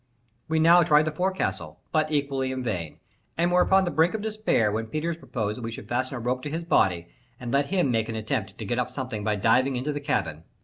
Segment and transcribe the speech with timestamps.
[0.47, 2.97] We now tried the forecastle, but equally in vain,
[3.37, 6.19] and were upon the brink of despair, when Peters proposed that we should fasten a
[6.19, 9.35] rope to his body, and let him make an attempt to get up something by
[9.35, 10.41] diving into the cabin.